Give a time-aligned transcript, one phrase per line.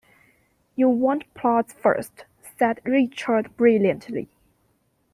[0.75, 2.25] "You want plots first,"
[2.57, 4.29] said Richard brilliantly.